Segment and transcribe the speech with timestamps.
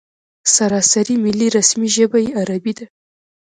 [0.55, 2.85] سراسري ملي رسمي ژبه یې عربي ده.